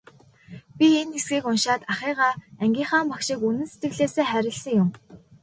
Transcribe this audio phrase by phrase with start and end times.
[0.77, 4.89] Би энэ хэсгийг уншаад ахыгаа, ангийнхаа багшийг үнэн сэтгэлээсээ хайрласан юм.